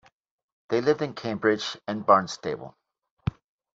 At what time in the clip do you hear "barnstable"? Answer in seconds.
2.03-2.75